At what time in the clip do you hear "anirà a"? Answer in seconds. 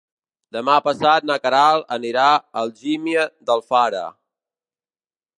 1.97-2.47